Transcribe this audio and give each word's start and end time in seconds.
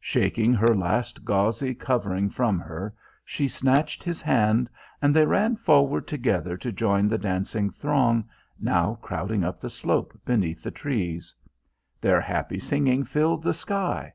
Shaking 0.00 0.54
her 0.54 0.74
last 0.74 1.26
gauzy 1.26 1.74
covering 1.74 2.30
from 2.30 2.58
her, 2.58 2.94
she 3.22 3.46
snatched 3.46 4.02
his 4.02 4.22
hand, 4.22 4.70
and 5.02 5.14
they 5.14 5.26
ran 5.26 5.56
forward 5.56 6.06
together 6.06 6.56
to 6.56 6.72
join 6.72 7.06
the 7.06 7.18
dancing 7.18 7.68
throng 7.68 8.26
now 8.58 8.94
crowding 9.02 9.44
up 9.44 9.60
the 9.60 9.68
slope 9.68 10.18
beneath 10.24 10.62
the 10.62 10.70
trees. 10.70 11.34
Their 12.00 12.22
happy 12.22 12.58
singing 12.60 13.04
filled 13.04 13.42
the 13.42 13.52
sky. 13.52 14.14